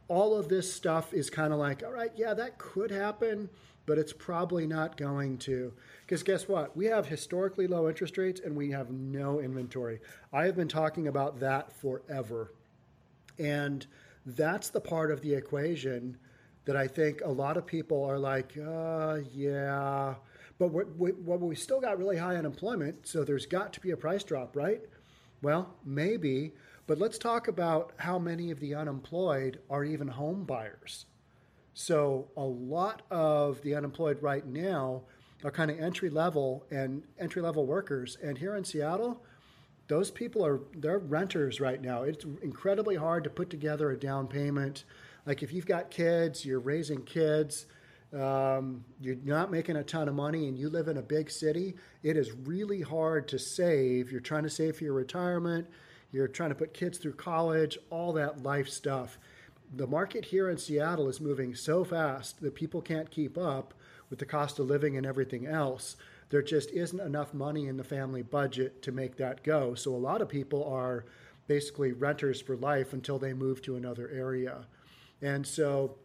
all 0.08 0.37
of 0.37 0.49
this 0.49 0.72
stuff 0.72 1.14
is 1.14 1.30
kind 1.30 1.52
of 1.52 1.58
like, 1.58 1.82
all 1.82 1.92
right, 1.92 2.12
yeah, 2.16 2.34
that 2.34 2.58
could 2.58 2.90
happen, 2.90 3.49
but 3.87 3.99
it's 3.99 4.12
probably 4.12 4.66
not 4.66 4.96
going 4.96 5.38
to. 5.38 5.72
Because 6.02 6.22
guess 6.22 6.49
what? 6.49 6.76
We 6.76 6.87
have 6.87 7.06
historically 7.06 7.66
low 7.66 7.88
interest 7.88 8.18
rates 8.18 8.40
and 8.44 8.54
we 8.54 8.70
have 8.70 8.90
no 8.90 9.40
inventory. 9.40 10.00
I 10.32 10.44
have 10.44 10.56
been 10.56 10.68
talking 10.68 11.08
about 11.08 11.40
that 11.40 11.72
forever. 11.72 12.52
And 13.42 13.87
that's 14.25 14.70
the 14.70 14.80
part 14.80 15.11
of 15.11 15.20
the 15.20 15.34
equation 15.34 16.16
that 16.64 16.76
I 16.76 16.87
think 16.87 17.22
a 17.25 17.30
lot 17.30 17.56
of 17.56 17.66
people 17.66 18.04
are 18.04 18.18
like, 18.18 18.56
uh, 18.56 19.18
yeah. 19.34 20.14
But 20.58 20.68
we 20.68 21.12
we 21.12 21.54
still 21.56 21.80
got 21.80 21.99
really 21.99 22.18
high 22.18 22.37
unemployment, 22.37 23.08
so 23.08 23.25
there's 23.25 23.46
got 23.46 23.72
to 23.72 23.80
be 23.80 23.90
a 23.90 23.96
price 23.96 24.22
drop, 24.22 24.54
right? 24.54 24.80
Well, 25.42 25.75
maybe, 25.84 26.52
but 26.87 26.99
let's 26.99 27.18
talk 27.18 27.49
about 27.49 27.92
how 27.96 28.18
many 28.18 28.52
of 28.52 28.61
the 28.61 28.76
unemployed 28.76 29.58
are 29.68 29.82
even 29.82 30.06
home 30.06 30.44
buyers. 30.44 31.06
So, 31.75 32.28
a 32.37 32.44
lot 32.44 33.02
of 33.11 33.61
the 33.62 33.75
unemployed 33.75 34.22
right 34.22 34.46
now 34.46 35.02
are 35.42 35.50
kind 35.50 35.70
of 35.70 35.80
entry 35.80 36.11
level 36.11 36.64
and 36.70 37.02
entry 37.18 37.42
level 37.42 37.66
workers. 37.66 38.16
And 38.22 38.38
here 38.38 38.54
in 38.54 38.64
Seattle, 38.64 39.25
those 39.88 40.10
people 40.10 40.44
are 40.44 40.60
they're 40.76 40.98
renters 40.98 41.60
right 41.60 41.80
now. 41.80 42.02
It's 42.02 42.24
incredibly 42.42 42.96
hard 42.96 43.24
to 43.24 43.30
put 43.30 43.50
together 43.50 43.90
a 43.90 43.98
down 43.98 44.26
payment. 44.26 44.84
Like 45.26 45.42
if 45.42 45.52
you've 45.52 45.66
got 45.66 45.90
kids, 45.90 46.44
you're 46.44 46.60
raising 46.60 47.02
kids, 47.02 47.66
um, 48.12 48.84
you're 49.00 49.16
not 49.24 49.50
making 49.50 49.76
a 49.76 49.84
ton 49.84 50.08
of 50.08 50.14
money 50.14 50.48
and 50.48 50.58
you 50.58 50.68
live 50.68 50.88
in 50.88 50.98
a 50.98 51.02
big 51.02 51.30
city, 51.30 51.74
it 52.02 52.16
is 52.16 52.32
really 52.32 52.80
hard 52.80 53.28
to 53.28 53.38
save. 53.38 54.10
You're 54.10 54.20
trying 54.20 54.42
to 54.42 54.50
save 54.50 54.76
for 54.76 54.84
your 54.84 54.92
retirement, 54.92 55.66
you're 56.10 56.28
trying 56.28 56.50
to 56.50 56.54
put 56.54 56.74
kids 56.74 56.98
through 56.98 57.14
college, 57.14 57.78
all 57.90 58.12
that 58.14 58.42
life 58.42 58.68
stuff. 58.68 59.18
The 59.74 59.86
market 59.86 60.26
here 60.26 60.50
in 60.50 60.58
Seattle 60.58 61.08
is 61.08 61.20
moving 61.20 61.54
so 61.54 61.84
fast 61.84 62.40
that 62.42 62.54
people 62.54 62.82
can't 62.82 63.10
keep 63.10 63.38
up 63.38 63.72
with 64.10 64.18
the 64.18 64.26
cost 64.26 64.58
of 64.58 64.66
living 64.66 64.98
and 64.98 65.06
everything 65.06 65.46
else, 65.46 65.96
there 66.32 66.42
just 66.42 66.70
isn't 66.70 67.00
enough 67.00 67.34
money 67.34 67.68
in 67.68 67.76
the 67.76 67.84
family 67.84 68.22
budget 68.22 68.80
to 68.80 68.90
make 68.90 69.16
that 69.18 69.44
go. 69.44 69.74
So 69.74 69.94
a 69.94 69.96
lot 69.96 70.22
of 70.22 70.30
people 70.30 70.64
are 70.64 71.04
basically 71.46 71.92
renters 71.92 72.40
for 72.40 72.56
life 72.56 72.94
until 72.94 73.18
they 73.18 73.34
move 73.34 73.60
to 73.62 73.76
another 73.76 74.08
area. 74.10 74.66
And 75.20 75.46
so 75.46 75.98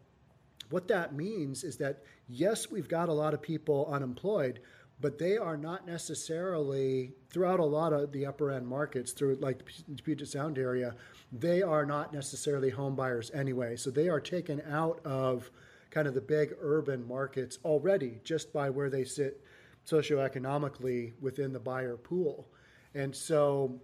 what 0.68 0.86
that 0.88 1.14
means 1.14 1.64
is 1.64 1.78
that 1.78 2.02
yes, 2.28 2.70
we've 2.70 2.90
got 2.90 3.08
a 3.08 3.12
lot 3.12 3.32
of 3.32 3.40
people 3.40 3.88
unemployed, 3.90 4.60
but 5.00 5.18
they 5.18 5.38
are 5.38 5.56
not 5.56 5.86
necessarily 5.86 7.14
throughout 7.30 7.58
a 7.58 7.64
lot 7.64 7.94
of 7.94 8.12
the 8.12 8.26
upper 8.26 8.50
end 8.50 8.68
markets 8.68 9.12
through 9.12 9.36
like 9.36 9.64
the 9.88 10.02
Puget 10.02 10.28
Sound 10.28 10.58
area, 10.58 10.94
they 11.32 11.62
are 11.62 11.86
not 11.86 12.12
necessarily 12.12 12.68
home 12.68 12.94
buyers 12.94 13.30
anyway. 13.32 13.76
So 13.76 13.90
they 13.90 14.10
are 14.10 14.20
taken 14.20 14.60
out 14.70 15.00
of 15.06 15.50
kind 15.90 16.06
of 16.06 16.12
the 16.12 16.20
big 16.20 16.54
urban 16.60 17.08
markets 17.08 17.58
already 17.64 18.20
just 18.24 18.52
by 18.52 18.68
where 18.68 18.90
they 18.90 19.04
sit 19.04 19.42
socioeconomically 19.88 21.12
within 21.20 21.52
the 21.52 21.58
buyer 21.58 21.96
pool. 21.96 22.48
And 22.94 23.14
so 23.14 23.80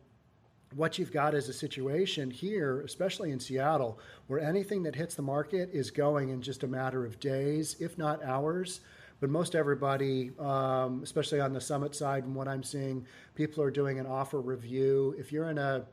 what 0.75 0.99
you've 0.99 1.13
got 1.13 1.35
is 1.35 1.49
a 1.49 1.53
situation 1.53 2.31
here, 2.31 2.81
especially 2.83 3.31
in 3.31 3.39
Seattle, 3.39 3.99
where 4.27 4.41
anything 4.41 4.83
that 4.83 4.95
hits 4.95 5.15
the 5.15 5.23
market 5.23 5.71
is 5.73 5.91
going 5.91 6.31
in 6.31 6.43
just 6.43 6.65
a 6.65 6.67
matter 6.67 7.05
of 7.05 7.21
days, 7.21 7.77
if 7.81 7.97
not 7.97 8.23
hours. 8.25 8.81
But 9.21 9.31
most 9.31 9.55
everybody, 9.55 10.33
um, 10.39 11.01
especially 11.03 11.41
on 11.41 11.53
the 11.53 11.61
summit 11.61 11.95
side, 11.95 12.25
and 12.25 12.35
what 12.35 12.49
I'm 12.49 12.63
seeing, 12.63 13.07
people 13.35 13.63
are 13.63 13.71
doing 13.71 13.99
an 13.99 14.07
offer 14.07 14.41
review. 14.41 15.15
If 15.17 15.33
you're 15.33 15.49
in 15.51 15.59
a 15.59 15.87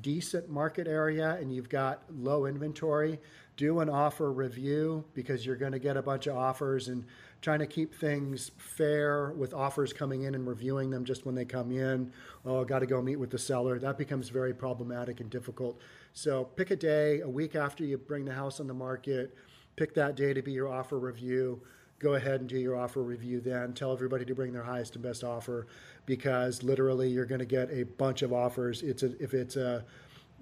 decent 0.00 0.48
market 0.48 0.86
area 0.86 1.36
and 1.40 1.54
you've 1.54 1.68
got 1.68 2.02
low 2.10 2.46
inventory, 2.46 3.18
do 3.56 3.80
an 3.80 3.88
offer 3.88 4.32
review 4.32 5.04
because 5.14 5.46
you're 5.46 5.56
going 5.56 5.72
to 5.72 5.78
get 5.78 5.96
a 5.96 6.02
bunch 6.02 6.26
of 6.26 6.36
offers 6.36 6.88
and 6.88 7.04
trying 7.40 7.58
to 7.58 7.66
keep 7.66 7.94
things 7.94 8.50
fair 8.58 9.32
with 9.32 9.54
offers 9.54 9.92
coming 9.92 10.22
in 10.22 10.34
and 10.34 10.46
reviewing 10.46 10.90
them 10.90 11.04
just 11.04 11.24
when 11.24 11.34
they 11.34 11.44
come 11.44 11.70
in. 11.70 12.12
Oh, 12.44 12.64
got 12.64 12.80
to 12.80 12.86
go 12.86 13.00
meet 13.00 13.16
with 13.16 13.30
the 13.30 13.38
seller. 13.38 13.78
That 13.78 13.96
becomes 13.96 14.28
very 14.28 14.52
problematic 14.52 15.20
and 15.20 15.30
difficult. 15.30 15.80
So 16.12 16.44
pick 16.44 16.70
a 16.70 16.76
day, 16.76 17.20
a 17.20 17.28
week 17.28 17.54
after 17.54 17.84
you 17.84 17.96
bring 17.96 18.24
the 18.24 18.34
house 18.34 18.60
on 18.60 18.66
the 18.66 18.74
market, 18.74 19.34
pick 19.76 19.94
that 19.94 20.16
day 20.16 20.34
to 20.34 20.42
be 20.42 20.52
your 20.52 20.68
offer 20.68 20.98
review. 20.98 21.60
Go 21.98 22.14
ahead 22.14 22.40
and 22.40 22.48
do 22.48 22.58
your 22.58 22.76
offer 22.76 23.02
review 23.02 23.40
then. 23.40 23.72
Tell 23.72 23.92
everybody 23.92 24.24
to 24.26 24.34
bring 24.34 24.52
their 24.52 24.62
highest 24.62 24.94
and 24.96 25.02
best 25.02 25.24
offer 25.24 25.66
because 26.04 26.62
literally 26.62 27.08
you're 27.08 27.24
going 27.24 27.38
to 27.38 27.46
get 27.46 27.70
a 27.70 27.84
bunch 27.84 28.22
of 28.22 28.32
offers. 28.32 28.82
It's 28.82 29.02
a, 29.02 29.20
if 29.22 29.32
it's 29.32 29.56
a 29.56 29.84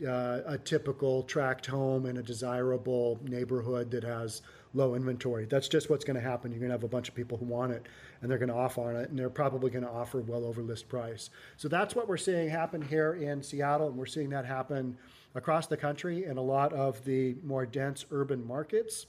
uh, 0.04 0.40
a 0.46 0.58
typical 0.58 1.22
tract 1.22 1.66
home 1.66 2.06
in 2.06 2.16
a 2.16 2.22
desirable 2.22 3.20
neighborhood 3.22 3.90
that 3.92 4.02
has 4.02 4.42
low 4.72 4.96
inventory. 4.96 5.44
That's 5.44 5.68
just 5.68 5.88
what's 5.88 6.04
going 6.04 6.16
to 6.16 6.20
happen. 6.20 6.50
You're 6.50 6.58
going 6.58 6.70
to 6.70 6.74
have 6.74 6.82
a 6.82 6.88
bunch 6.88 7.08
of 7.08 7.14
people 7.14 7.38
who 7.38 7.44
want 7.44 7.70
it 7.70 7.86
and 8.20 8.28
they're 8.28 8.38
going 8.38 8.48
to 8.48 8.56
offer 8.56 8.80
on 8.82 8.96
it 8.96 9.10
and 9.10 9.18
they're 9.18 9.30
probably 9.30 9.70
going 9.70 9.84
to 9.84 9.90
offer 9.90 10.20
well 10.20 10.44
over 10.44 10.62
list 10.62 10.88
price. 10.88 11.30
So 11.56 11.68
that's 11.68 11.94
what 11.94 12.08
we're 12.08 12.16
seeing 12.16 12.48
happen 12.48 12.82
here 12.82 13.14
in 13.14 13.40
Seattle 13.42 13.86
and 13.86 13.96
we're 13.96 14.06
seeing 14.06 14.30
that 14.30 14.44
happen 14.44 14.96
across 15.36 15.68
the 15.68 15.76
country 15.76 16.24
in 16.24 16.38
a 16.38 16.42
lot 16.42 16.72
of 16.72 17.04
the 17.04 17.36
more 17.44 17.64
dense 17.64 18.04
urban 18.10 18.44
markets. 18.44 19.06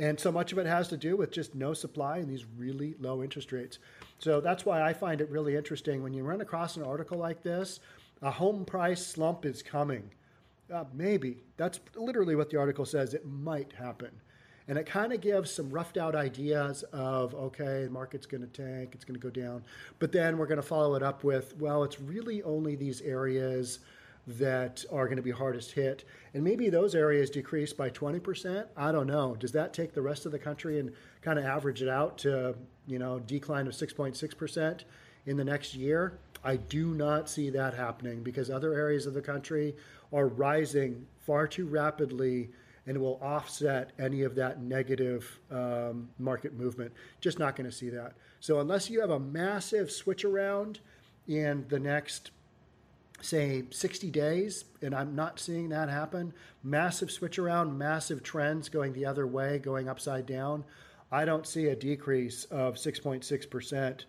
And 0.00 0.18
so 0.18 0.30
much 0.30 0.52
of 0.52 0.58
it 0.58 0.66
has 0.66 0.88
to 0.88 0.96
do 0.96 1.16
with 1.16 1.32
just 1.32 1.54
no 1.54 1.74
supply 1.74 2.18
and 2.18 2.28
these 2.28 2.44
really 2.56 2.94
low 3.00 3.22
interest 3.22 3.50
rates. 3.50 3.78
So 4.18 4.40
that's 4.40 4.64
why 4.64 4.82
I 4.82 4.92
find 4.92 5.20
it 5.20 5.28
really 5.28 5.56
interesting 5.56 6.02
when 6.02 6.12
you 6.12 6.22
run 6.22 6.40
across 6.40 6.76
an 6.76 6.84
article 6.84 7.18
like 7.18 7.42
this 7.42 7.80
a 8.20 8.30
home 8.30 8.64
price 8.64 9.04
slump 9.06 9.44
is 9.44 9.62
coming. 9.62 10.10
Uh, 10.72 10.84
maybe. 10.92 11.38
That's 11.56 11.80
literally 11.94 12.34
what 12.34 12.50
the 12.50 12.58
article 12.58 12.84
says. 12.84 13.14
It 13.14 13.24
might 13.24 13.72
happen. 13.72 14.10
And 14.66 14.76
it 14.76 14.84
kind 14.84 15.12
of 15.12 15.20
gives 15.20 15.50
some 15.50 15.70
roughed 15.70 15.96
out 15.96 16.14
ideas 16.14 16.82
of, 16.92 17.34
okay, 17.34 17.84
the 17.84 17.90
market's 17.90 18.26
going 18.26 18.42
to 18.42 18.48
tank, 18.48 18.90
it's 18.92 19.04
going 19.04 19.18
to 19.18 19.22
go 19.22 19.30
down. 19.30 19.62
But 19.98 20.12
then 20.12 20.36
we're 20.36 20.46
going 20.46 20.60
to 20.60 20.66
follow 20.66 20.94
it 20.94 21.02
up 21.02 21.24
with, 21.24 21.56
well, 21.58 21.84
it's 21.84 22.00
really 22.00 22.42
only 22.42 22.76
these 22.76 23.00
areas 23.00 23.78
that 24.28 24.84
are 24.92 25.06
going 25.06 25.16
to 25.16 25.22
be 25.22 25.30
hardest 25.30 25.72
hit. 25.72 26.04
And 26.34 26.44
maybe 26.44 26.68
those 26.68 26.94
areas 26.94 27.30
decrease 27.30 27.72
by 27.72 27.88
20%. 27.88 28.66
I 28.76 28.92
don't 28.92 29.06
know. 29.06 29.34
Does 29.34 29.52
that 29.52 29.72
take 29.72 29.94
the 29.94 30.02
rest 30.02 30.26
of 30.26 30.32
the 30.32 30.38
country 30.38 30.78
and 30.78 30.92
kind 31.22 31.38
of 31.38 31.46
average 31.46 31.80
it 31.80 31.88
out 31.88 32.18
to, 32.18 32.54
you 32.86 32.98
know, 32.98 33.18
decline 33.20 33.66
of 33.66 33.72
6.6% 33.72 34.80
in 35.26 35.36
the 35.36 35.44
next 35.44 35.74
year? 35.74 36.18
I 36.44 36.56
do 36.56 36.94
not 36.94 37.30
see 37.30 37.48
that 37.50 37.74
happening 37.74 38.22
because 38.22 38.50
other 38.50 38.74
areas 38.74 39.06
of 39.06 39.14
the 39.14 39.22
country 39.22 39.74
are 40.12 40.28
rising 40.28 41.06
far 41.20 41.46
too 41.46 41.66
rapidly 41.66 42.50
and 42.86 42.98
will 42.98 43.18
offset 43.22 43.92
any 43.98 44.22
of 44.22 44.34
that 44.34 44.62
negative 44.62 45.40
um, 45.50 46.08
market 46.18 46.54
movement. 46.54 46.92
Just 47.20 47.38
not 47.38 47.56
going 47.56 47.68
to 47.68 47.74
see 47.74 47.90
that. 47.90 48.14
So, 48.40 48.60
unless 48.60 48.88
you 48.88 49.00
have 49.00 49.10
a 49.10 49.18
massive 49.18 49.90
switch 49.90 50.24
around 50.24 50.80
in 51.26 51.66
the 51.68 51.78
next, 51.78 52.30
say, 53.20 53.64
60 53.70 54.10
days, 54.10 54.64
and 54.82 54.94
I'm 54.94 55.14
not 55.14 55.40
seeing 55.40 55.68
that 55.70 55.88
happen, 55.88 56.32
massive 56.62 57.10
switch 57.10 57.38
around, 57.38 57.76
massive 57.76 58.22
trends 58.22 58.68
going 58.68 58.92
the 58.92 59.06
other 59.06 59.26
way, 59.26 59.58
going 59.58 59.88
upside 59.88 60.26
down, 60.26 60.64
I 61.10 61.24
don't 61.24 61.46
see 61.46 61.66
a 61.66 61.76
decrease 61.76 62.44
of 62.44 62.74
6.6% 62.74 64.04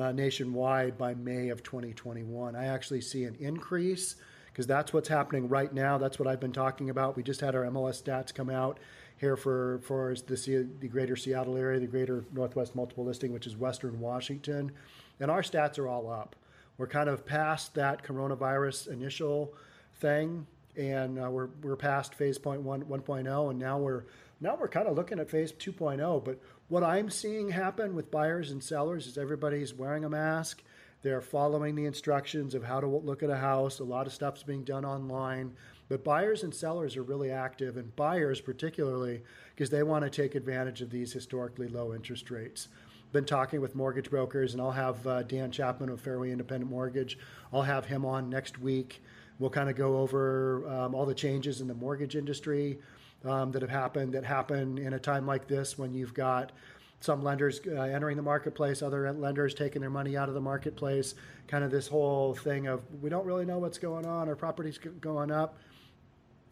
uh, 0.00 0.12
nationwide 0.12 0.96
by 0.96 1.14
May 1.14 1.48
of 1.48 1.62
2021. 1.62 2.54
I 2.54 2.66
actually 2.66 3.00
see 3.00 3.24
an 3.24 3.36
increase 3.40 4.16
because 4.52 4.66
that's 4.66 4.92
what's 4.92 5.08
happening 5.08 5.48
right 5.48 5.72
now. 5.72 5.98
That's 5.98 6.18
what 6.18 6.28
I've 6.28 6.40
been 6.40 6.52
talking 6.52 6.90
about. 6.90 7.16
We 7.16 7.22
just 7.22 7.40
had 7.40 7.54
our 7.54 7.64
MLS 7.64 8.02
stats 8.02 8.32
come 8.32 8.48
out 8.48 8.78
here 9.18 9.36
for 9.36 9.80
for 9.82 10.14
the, 10.14 10.68
the 10.80 10.88
greater 10.88 11.16
Seattle 11.16 11.56
area, 11.56 11.80
the 11.80 11.86
greater 11.86 12.24
Northwest 12.32 12.74
multiple 12.76 13.04
listing, 13.04 13.32
which 13.32 13.46
is 13.46 13.56
Western 13.56 13.98
Washington, 14.00 14.72
and 15.18 15.30
our 15.30 15.42
stats 15.42 15.78
are 15.78 15.88
all 15.88 16.10
up. 16.10 16.36
We're 16.78 16.86
kind 16.86 17.08
of 17.08 17.24
past 17.24 17.74
that 17.74 18.02
coronavirus 18.02 18.88
initial 18.88 19.54
thing, 20.00 20.46
and 20.76 21.18
uh, 21.18 21.30
we're 21.30 21.48
we're 21.62 21.76
past 21.76 22.14
phase 22.14 22.38
point 22.38 22.62
one 22.62 22.84
1.0, 22.84 23.50
and 23.50 23.58
now 23.58 23.78
we're 23.78 24.04
now 24.40 24.56
we're 24.60 24.68
kind 24.68 24.86
of 24.86 24.96
looking 24.96 25.18
at 25.18 25.30
phase 25.30 25.52
2.0. 25.52 26.24
But 26.24 26.38
what 26.68 26.82
I'm 26.82 27.08
seeing 27.08 27.48
happen 27.48 27.94
with 27.94 28.10
buyers 28.10 28.50
and 28.50 28.62
sellers 28.62 29.06
is 29.06 29.16
everybody's 29.16 29.72
wearing 29.72 30.04
a 30.04 30.10
mask. 30.10 30.62
They're 31.02 31.20
following 31.20 31.74
the 31.74 31.86
instructions 31.86 32.54
of 32.54 32.64
how 32.64 32.80
to 32.80 32.86
look 32.86 33.22
at 33.22 33.30
a 33.30 33.36
house. 33.36 33.78
A 33.78 33.84
lot 33.84 34.06
of 34.06 34.12
stuff's 34.12 34.42
being 34.42 34.64
done 34.64 34.84
online. 34.84 35.52
But 35.88 36.02
buyers 36.02 36.42
and 36.42 36.52
sellers 36.52 36.96
are 36.96 37.02
really 37.02 37.30
active, 37.30 37.76
and 37.76 37.94
buyers 37.94 38.40
particularly 38.40 39.22
because 39.54 39.70
they 39.70 39.84
want 39.84 40.04
to 40.04 40.10
take 40.10 40.34
advantage 40.34 40.82
of 40.82 40.90
these 40.90 41.12
historically 41.12 41.68
low 41.68 41.94
interest 41.94 42.30
rates. 42.30 42.68
Been 43.16 43.24
talking 43.24 43.62
with 43.62 43.74
mortgage 43.74 44.10
brokers, 44.10 44.52
and 44.52 44.60
I'll 44.60 44.70
have 44.70 45.06
uh, 45.06 45.22
Dan 45.22 45.50
Chapman 45.50 45.88
of 45.88 46.02
Fairway 46.02 46.32
Independent 46.32 46.70
Mortgage. 46.70 47.18
I'll 47.50 47.62
have 47.62 47.86
him 47.86 48.04
on 48.04 48.28
next 48.28 48.58
week. 48.58 49.02
We'll 49.38 49.48
kind 49.48 49.70
of 49.70 49.74
go 49.74 49.96
over 49.96 50.68
um, 50.68 50.94
all 50.94 51.06
the 51.06 51.14
changes 51.14 51.62
in 51.62 51.66
the 51.66 51.72
mortgage 51.72 52.14
industry, 52.14 52.78
um, 53.24 53.52
that 53.52 53.62
have 53.62 53.70
happened 53.70 54.12
that 54.12 54.22
happen 54.22 54.76
in 54.76 54.92
a 54.92 54.98
time 54.98 55.26
like 55.26 55.48
this 55.48 55.78
when 55.78 55.94
you've 55.94 56.12
got 56.12 56.52
some 57.00 57.22
lenders 57.22 57.62
uh, 57.66 57.80
entering 57.80 58.18
the 58.18 58.22
marketplace, 58.22 58.82
other 58.82 59.10
lenders 59.14 59.54
taking 59.54 59.80
their 59.80 59.88
money 59.88 60.14
out 60.14 60.28
of 60.28 60.34
the 60.34 60.40
marketplace, 60.42 61.14
kind 61.48 61.64
of 61.64 61.70
this 61.70 61.88
whole 61.88 62.34
thing 62.34 62.66
of 62.66 62.82
we 63.00 63.08
don't 63.08 63.24
really 63.24 63.46
know 63.46 63.58
what's 63.58 63.78
going 63.78 64.04
on, 64.04 64.28
our 64.28 64.36
property's 64.36 64.76
going 64.76 65.30
up. 65.30 65.56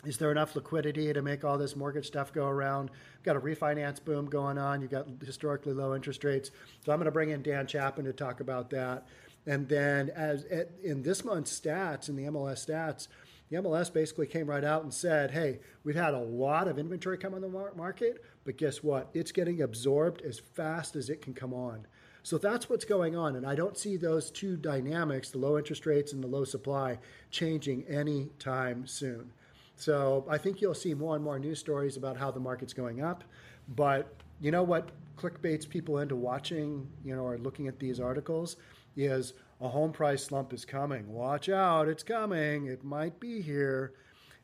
Is 0.05 0.19
there 0.19 0.31
enough 0.31 0.55
liquidity 0.55 1.13
to 1.13 1.23
make 1.23 1.45
all 1.45 1.57
this 1.57 1.77
mortgage 1.77 2.07
stuff 2.07 2.33
go 2.33 2.47
around? 2.47 2.91
You've 3.17 3.25
got 3.25 3.37
a 3.37 3.41
refinance 3.41 4.05
boom 4.05 4.27
going 4.27 4.59
on. 4.59 4.83
You've 4.83 4.91
got 4.91 5.07
historically 5.25 5.73
low 5.73 5.95
interest 5.95 6.25
rates. 6.25 6.51
So 6.85 6.93
I'm 6.93 6.99
going 6.99 7.07
to 7.07 7.13
bring 7.13 7.31
in 7.31 7.43
Dan 7.43 7.67
Chapman 7.67 8.07
to 8.07 8.13
talk 8.13 8.41
about 8.41 8.71
that. 8.71 9.07
And 9.47 9.69
then, 9.69 10.11
as 10.11 10.45
in 10.83 11.03
this 11.03 11.25
month's 11.25 11.59
stats, 11.59 12.09
in 12.09 12.17
the 12.17 12.25
MLS 12.25 12.67
stats, 12.67 13.09
the 13.51 13.57
MLS 13.59 13.93
basically 13.93 14.27
came 14.27 14.49
right 14.49 14.65
out 14.65 14.83
and 14.83 14.93
said, 14.93 15.31
hey, 15.31 15.61
we've 15.85 15.95
had 15.95 16.15
a 16.15 16.19
lot 16.19 16.67
of 16.67 16.79
inventory 16.79 17.19
come 17.19 17.35
on 17.35 17.43
the 17.43 17.71
market, 17.77 18.25
but 18.45 18.57
guess 18.57 18.83
what? 18.83 19.11
It's 19.13 19.33
getting 19.33 19.61
absorbed 19.61 20.23
as 20.23 20.39
fast 20.39 20.97
as 20.97 21.11
it 21.11 21.21
can 21.21 21.35
come 21.35 21.53
on. 21.53 21.87
So 22.23 22.39
that's 22.39 22.71
what's 22.71 22.87
going 22.87 23.15
on. 23.15 23.37
And 23.37 23.47
I 23.47 23.55
don't 23.55 23.77
see 23.77 23.99
those 23.99 24.31
two 24.31 24.57
dynamics, 24.57 25.31
the 25.31 25.39
low 25.39 25.59
interest 25.59 25.85
rates 25.85 26.15
and 26.15 26.25
the 26.25 26.29
low 26.29 26.45
supply, 26.45 26.99
changing 27.31 27.85
anytime 27.85 28.87
soon. 28.87 29.31
So 29.77 30.25
I 30.29 30.39
think 30.39 30.61
you'll 30.61 30.75
see 30.75 30.95
more 30.95 31.15
and 31.15 31.25
more 31.25 31.39
news 31.39 31.59
stories 31.59 31.97
about 31.97 32.17
how 32.17 32.31
the 32.31 32.41
market's 32.41 32.73
going 32.73 33.03
up. 33.03 33.25
But 33.69 34.15
you 34.41 34.51
know 34.51 34.63
what 34.63 34.91
clickbaits 35.17 35.69
people 35.69 35.99
into 35.99 36.17
watching, 36.17 36.89
you 37.05 37.15
know, 37.15 37.23
or 37.23 37.39
looking 37.39 37.69
at 37.69 37.79
these 37.79 38.01
articles 38.01 38.57
is 38.97 39.35
a 39.61 39.69
home 39.69 39.93
price 39.93 40.25
slump 40.25 40.53
is 40.53 40.65
coming. 40.65 41.13
Watch 41.13 41.49
out, 41.49 41.89
it's 41.89 42.03
coming. 42.03 42.67
It 42.67 42.85
might 42.85 43.19
be 43.21 43.41
here. 43.41 43.95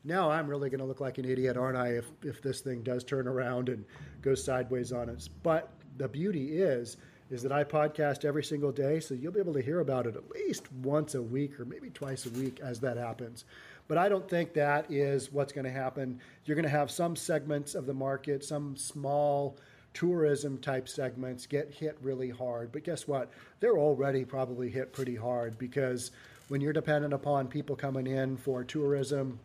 Now 0.03 0.31
I'm 0.31 0.47
really 0.47 0.69
going 0.69 0.79
to 0.79 0.85
look 0.85 0.99
like 0.99 1.17
an 1.17 1.25
idiot, 1.25 1.57
aren't 1.57 1.77
I, 1.77 1.89
if, 1.89 2.05
if 2.23 2.41
this 2.41 2.61
thing 2.61 2.81
does 2.81 3.03
turn 3.03 3.27
around 3.27 3.69
and 3.69 3.85
goes 4.21 4.43
sideways 4.43 4.91
on 4.91 5.09
us. 5.09 5.27
But 5.27 5.71
the 5.97 6.07
beauty 6.07 6.59
is, 6.59 6.97
is 7.29 7.43
that 7.43 7.51
I 7.51 7.63
podcast 7.63 8.25
every 8.25 8.43
single 8.43 8.71
day, 8.71 8.99
so 8.99 9.13
you'll 9.13 9.31
be 9.31 9.39
able 9.39 9.53
to 9.53 9.61
hear 9.61 9.79
about 9.79 10.07
it 10.07 10.15
at 10.15 10.29
least 10.31 10.71
once 10.83 11.15
a 11.15 11.21
week 11.21 11.59
or 11.59 11.65
maybe 11.65 11.89
twice 11.89 12.25
a 12.25 12.29
week 12.31 12.59
as 12.61 12.79
that 12.79 12.97
happens. 12.97 13.45
But 13.91 13.97
I 13.97 14.07
don't 14.07 14.25
think 14.29 14.53
that 14.53 14.89
is 14.89 15.33
what's 15.33 15.51
going 15.51 15.65
to 15.65 15.69
happen. 15.69 16.17
You're 16.45 16.55
going 16.55 16.63
to 16.63 16.69
have 16.69 16.89
some 16.89 17.13
segments 17.13 17.75
of 17.75 17.85
the 17.85 17.93
market, 17.93 18.41
some 18.41 18.77
small 18.77 19.57
tourism 19.93 20.59
type 20.59 20.87
segments 20.87 21.45
get 21.45 21.69
hit 21.69 21.97
really 22.01 22.29
hard. 22.29 22.71
But 22.71 22.85
guess 22.85 23.05
what? 23.05 23.31
They're 23.59 23.77
already 23.77 24.23
probably 24.23 24.69
hit 24.69 24.93
pretty 24.93 25.17
hard 25.17 25.57
because 25.57 26.11
when 26.47 26.61
you're 26.61 26.71
dependent 26.71 27.13
upon 27.13 27.49
people 27.49 27.75
coming 27.75 28.07
in 28.07 28.37
for 28.37 28.63
tourism 28.63 29.37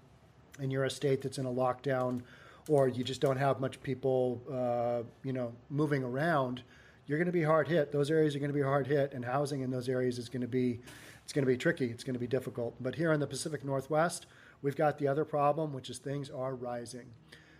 and 0.60 0.70
you're 0.70 0.84
a 0.84 0.90
state 0.90 1.22
that's 1.22 1.38
in 1.38 1.46
a 1.46 1.52
lockdown 1.52 2.22
or 2.68 2.86
you 2.86 3.02
just 3.02 3.20
don't 3.20 3.38
have 3.38 3.58
much 3.58 3.82
people, 3.82 4.40
uh, 4.48 5.02
you 5.24 5.32
know, 5.32 5.52
moving 5.70 6.04
around, 6.04 6.62
you're 7.08 7.18
going 7.18 7.26
to 7.26 7.32
be 7.32 7.42
hard 7.42 7.66
hit. 7.66 7.90
Those 7.90 8.12
areas 8.12 8.36
are 8.36 8.38
going 8.38 8.52
to 8.52 8.56
be 8.56 8.62
hard 8.62 8.86
hit, 8.86 9.12
and 9.12 9.24
housing 9.24 9.62
in 9.62 9.72
those 9.72 9.88
areas 9.88 10.18
is 10.18 10.28
going 10.28 10.42
to 10.42 10.46
be 10.46 10.78
it's 11.26 11.32
going 11.32 11.44
to 11.44 11.50
be 11.50 11.56
tricky. 11.56 11.86
It's 11.86 12.04
going 12.04 12.14
to 12.14 12.20
be 12.20 12.28
difficult. 12.28 12.76
But 12.80 12.94
here 12.94 13.12
in 13.12 13.18
the 13.18 13.26
Pacific 13.26 13.64
Northwest, 13.64 14.26
we've 14.62 14.76
got 14.76 14.96
the 14.96 15.08
other 15.08 15.24
problem, 15.24 15.72
which 15.72 15.90
is 15.90 15.98
things 15.98 16.30
are 16.30 16.54
rising. 16.54 17.06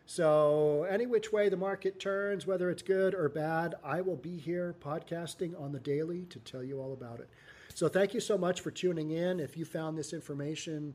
So, 0.06 0.86
any 0.88 1.04
which 1.04 1.32
way 1.32 1.48
the 1.48 1.56
market 1.56 1.98
turns, 1.98 2.46
whether 2.46 2.70
it's 2.70 2.82
good 2.82 3.12
or 3.12 3.28
bad, 3.28 3.74
I 3.82 4.02
will 4.02 4.14
be 4.14 4.38
here 4.38 4.76
podcasting 4.80 5.60
on 5.60 5.72
the 5.72 5.80
daily 5.80 6.26
to 6.26 6.38
tell 6.38 6.62
you 6.62 6.80
all 6.80 6.92
about 6.92 7.18
it. 7.18 7.28
So, 7.74 7.88
thank 7.88 8.14
you 8.14 8.20
so 8.20 8.38
much 8.38 8.60
for 8.60 8.70
tuning 8.70 9.10
in. 9.10 9.40
If 9.40 9.56
you 9.56 9.64
found 9.64 9.98
this 9.98 10.12
information 10.12 10.94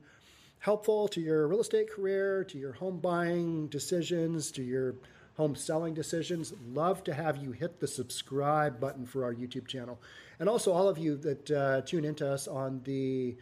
helpful 0.60 1.10
to 1.10 1.20
your 1.20 1.50
real 1.50 1.60
estate 1.60 1.92
career, 1.92 2.46
to 2.46 2.58
your 2.58 2.72
home 2.72 3.00
buying 3.00 3.68
decisions, 3.68 4.50
to 4.52 4.64
your 4.64 4.96
home 5.42 5.56
selling 5.56 5.96
decisions, 5.96 6.54
love 6.72 7.04
to 7.04 7.12
have 7.12 7.36
you 7.36 7.52
hit 7.52 7.80
the 7.80 7.88
subscribe 7.88 8.80
button 8.80 9.08
for 9.08 9.24
our 9.24 9.34
YouTube 9.34 9.66
channel. 9.68 10.00
And 10.40 10.48
also, 10.48 10.72
all 10.72 10.88
of 10.88 11.00
you 11.00 11.18
that 11.18 11.50
uh, 11.50 11.82
tune 11.82 12.06
into 12.06 12.32
us 12.32 12.48
on 12.48 12.80
the 12.84 13.36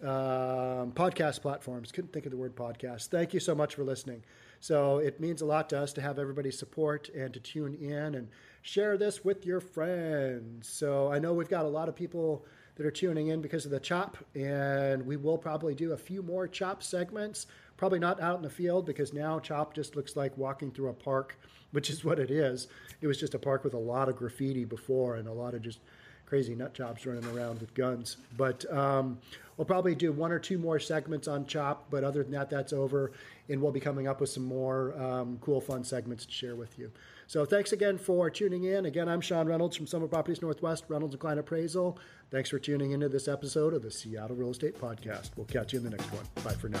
um, 0.00 0.92
podcast 0.92 1.42
platforms. 1.42 1.90
Couldn't 1.90 2.12
think 2.12 2.24
of 2.24 2.30
the 2.30 2.38
word 2.38 2.54
podcast. 2.54 3.08
Thank 3.08 3.34
you 3.34 3.40
so 3.40 3.52
much 3.52 3.74
for 3.74 3.82
listening. 3.82 4.22
So 4.60 4.98
it 4.98 5.18
means 5.18 5.42
a 5.42 5.44
lot 5.44 5.68
to 5.70 5.78
us 5.80 5.92
to 5.94 6.00
have 6.00 6.20
everybody's 6.20 6.56
support 6.56 7.08
and 7.08 7.34
to 7.34 7.40
tune 7.40 7.74
in 7.74 8.14
and 8.14 8.28
share 8.62 8.96
this 8.96 9.24
with 9.24 9.44
your 9.44 9.58
friends. 9.58 10.68
So 10.68 11.10
I 11.10 11.18
know 11.18 11.34
we've 11.34 11.48
got 11.48 11.64
a 11.64 11.68
lot 11.68 11.88
of 11.88 11.96
people 11.96 12.46
that 12.76 12.86
are 12.86 12.92
tuning 12.92 13.28
in 13.28 13.40
because 13.40 13.64
of 13.64 13.72
the 13.72 13.80
chop, 13.80 14.16
and 14.36 15.04
we 15.04 15.16
will 15.16 15.38
probably 15.38 15.74
do 15.74 15.92
a 15.92 15.96
few 15.96 16.22
more 16.22 16.46
chop 16.46 16.82
segments. 16.82 17.48
Probably 17.84 17.98
not 17.98 18.18
out 18.18 18.36
in 18.36 18.42
the 18.42 18.48
field 18.48 18.86
because 18.86 19.12
now 19.12 19.38
chop 19.38 19.74
just 19.74 19.94
looks 19.94 20.16
like 20.16 20.38
walking 20.38 20.70
through 20.70 20.88
a 20.88 20.94
park, 20.94 21.38
which 21.72 21.90
is 21.90 22.02
what 22.02 22.18
it 22.18 22.30
is. 22.30 22.66
It 23.02 23.06
was 23.06 23.20
just 23.20 23.34
a 23.34 23.38
park 23.38 23.62
with 23.62 23.74
a 23.74 23.78
lot 23.78 24.08
of 24.08 24.16
graffiti 24.16 24.64
before 24.64 25.16
and 25.16 25.28
a 25.28 25.32
lot 25.34 25.52
of 25.52 25.60
just 25.60 25.80
crazy 26.24 26.54
nut 26.54 26.72
jobs 26.72 27.04
running 27.04 27.26
around 27.36 27.60
with 27.60 27.74
guns. 27.74 28.16
But 28.38 28.64
um, 28.72 29.18
we'll 29.58 29.66
probably 29.66 29.94
do 29.94 30.12
one 30.12 30.32
or 30.32 30.38
two 30.38 30.56
more 30.56 30.78
segments 30.78 31.28
on 31.28 31.44
Chop. 31.44 31.84
But 31.90 32.04
other 32.04 32.22
than 32.22 32.32
that, 32.32 32.48
that's 32.48 32.72
over, 32.72 33.12
and 33.50 33.60
we'll 33.60 33.70
be 33.70 33.80
coming 33.80 34.08
up 34.08 34.18
with 34.18 34.30
some 34.30 34.46
more 34.46 34.98
um, 34.98 35.36
cool, 35.42 35.60
fun 35.60 35.84
segments 35.84 36.24
to 36.24 36.32
share 36.32 36.56
with 36.56 36.78
you. 36.78 36.90
So 37.26 37.44
thanks 37.44 37.72
again 37.72 37.98
for 37.98 38.30
tuning 38.30 38.64
in. 38.64 38.86
Again, 38.86 39.10
I'm 39.10 39.20
Sean 39.20 39.46
Reynolds 39.46 39.76
from 39.76 39.86
Summit 39.86 40.08
Properties 40.08 40.40
Northwest, 40.40 40.84
Reynolds 40.88 41.12
and 41.12 41.20
Kline 41.20 41.36
Appraisal. 41.36 41.98
Thanks 42.30 42.48
for 42.48 42.58
tuning 42.58 42.92
into 42.92 43.10
this 43.10 43.28
episode 43.28 43.74
of 43.74 43.82
the 43.82 43.90
Seattle 43.90 44.36
Real 44.36 44.52
Estate 44.52 44.80
Podcast. 44.80 45.32
We'll 45.36 45.44
catch 45.44 45.74
you 45.74 45.80
in 45.80 45.84
the 45.84 45.90
next 45.90 46.10
one. 46.12 46.24
Bye 46.42 46.54
for 46.54 46.70
now. 46.70 46.80